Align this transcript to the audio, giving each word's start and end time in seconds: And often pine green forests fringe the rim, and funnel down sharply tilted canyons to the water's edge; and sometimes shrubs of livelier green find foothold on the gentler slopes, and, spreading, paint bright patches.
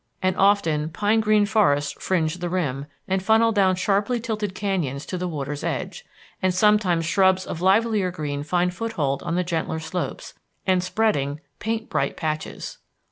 And 0.19 0.35
often 0.35 0.89
pine 0.89 1.19
green 1.19 1.45
forests 1.45 1.95
fringe 2.03 2.39
the 2.39 2.49
rim, 2.49 2.87
and 3.07 3.21
funnel 3.21 3.51
down 3.51 3.75
sharply 3.75 4.19
tilted 4.19 4.55
canyons 4.55 5.05
to 5.05 5.15
the 5.15 5.27
water's 5.27 5.63
edge; 5.63 6.05
and 6.41 6.51
sometimes 6.51 7.05
shrubs 7.05 7.45
of 7.45 7.61
livelier 7.61 8.09
green 8.09 8.41
find 8.41 8.73
foothold 8.73 9.21
on 9.21 9.35
the 9.35 9.43
gentler 9.43 9.77
slopes, 9.79 10.33
and, 10.65 10.83
spreading, 10.83 11.39
paint 11.59 11.87
bright 11.87 12.17
patches. 12.17 12.79